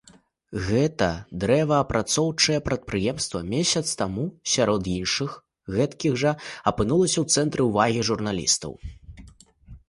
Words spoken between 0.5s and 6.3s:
Гэтае дрэваапрацоўчае прадпрыемства месяц таму сярод іншых гэткіх